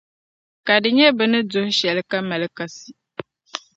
[0.65, 2.89] Ka di nyɛ bɛ ni duhi shɛli, ka mali kasi.